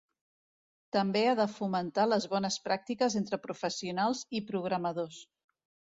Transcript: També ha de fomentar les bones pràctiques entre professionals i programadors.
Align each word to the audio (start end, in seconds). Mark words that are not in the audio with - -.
També 0.97 1.21
ha 1.31 1.35
de 1.39 1.45
fomentar 1.57 2.07
les 2.09 2.27
bones 2.33 2.57
pràctiques 2.69 3.19
entre 3.23 3.41
professionals 3.47 4.27
i 4.41 4.43
programadors. 4.53 5.25